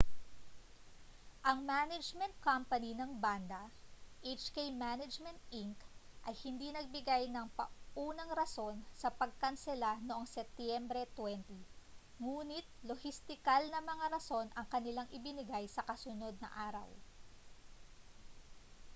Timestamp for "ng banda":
2.97-3.63